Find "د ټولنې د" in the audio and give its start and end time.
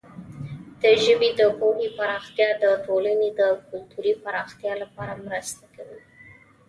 2.63-3.41